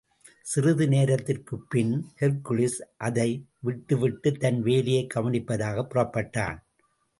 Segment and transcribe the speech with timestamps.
[0.41, 2.05] சிறிது நேரத்திற்குப்பின்,
[2.19, 3.45] ஹெர்க்குலிஸ் அதை,
[3.59, 6.57] விட்டு விட்டுத் தன் வேலையைக் கவனிப்பததற்காகப் புறப்பட்டான்.